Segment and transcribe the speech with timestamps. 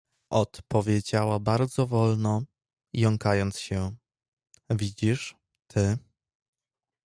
[0.29, 2.43] Od powiedziała bardzo wolno,
[2.93, 3.95] jąkając się:—
[4.69, 5.35] Widzisz,
[5.67, 5.97] ty.